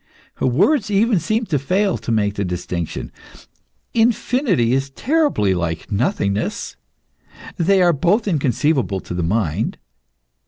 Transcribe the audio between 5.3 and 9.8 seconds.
like nothingness they are both inconceivable to the mind.